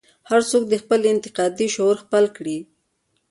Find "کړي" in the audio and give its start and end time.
2.37-2.57